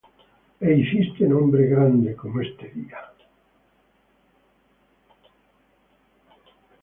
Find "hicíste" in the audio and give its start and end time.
0.79-1.23